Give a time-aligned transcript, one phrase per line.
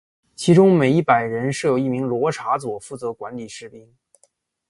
[0.35, 3.87] 其中每一百人设有一名罗苴佐负责管理士兵。